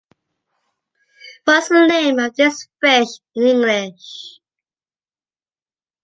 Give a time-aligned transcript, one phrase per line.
[1.43, 4.39] What’s the name of this fish in English?